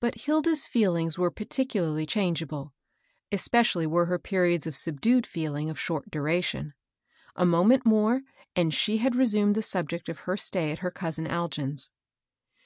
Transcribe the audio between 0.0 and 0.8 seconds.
But Hilda's